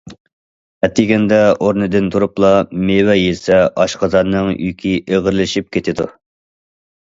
ئەتىگەندە 0.85 1.37
ئورنىدىن 1.65 2.07
تۇرۇپلا 2.15 2.49
مېۋە 2.87 3.17
يېسە 3.19 3.59
ئاشقازاننىڭ 3.85 4.51
يۈكى 4.69 4.95
ئېغىرلىشىپ 5.03 5.69
كېتىدۇ. 5.79 6.11